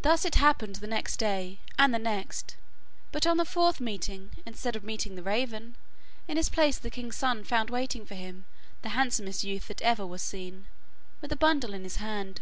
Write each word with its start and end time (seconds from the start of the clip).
Thus 0.00 0.24
it 0.24 0.34
happened 0.34 0.74
the 0.74 0.88
next 0.88 1.18
day, 1.18 1.60
and 1.78 1.94
the 1.94 2.00
next, 2.00 2.56
but 3.12 3.28
on 3.28 3.36
the 3.36 3.44
fourth 3.44 3.78
meeting, 3.80 4.32
instead 4.44 4.74
of 4.74 4.82
meeting 4.82 5.14
the 5.14 5.22
raven, 5.22 5.76
in 6.26 6.36
his 6.36 6.48
place 6.48 6.78
the 6.78 6.90
king's 6.90 7.16
son 7.16 7.44
found 7.44 7.70
waiting 7.70 8.04
for 8.04 8.16
him 8.16 8.44
the 8.82 8.88
handsomest 8.98 9.44
youth 9.44 9.68
that 9.68 9.82
ever 9.82 10.04
was 10.04 10.20
seen, 10.20 10.66
with 11.20 11.30
a 11.30 11.36
bundle 11.36 11.74
in 11.74 11.84
his 11.84 11.98
hand. 11.98 12.40